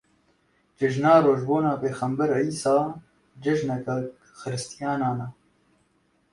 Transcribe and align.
Cejina 0.77 1.11
Rojbûna 1.25 1.73
Pêxember 1.81 2.29
Îsa 2.49 2.77
cejineke 3.43 3.95
xiristiyanan 4.39 5.17
e. 5.25 5.27